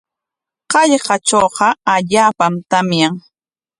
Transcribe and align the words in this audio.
Hallqatrawqa 0.71 1.67
allaapam 1.95 2.53
tamyan. 2.69 3.13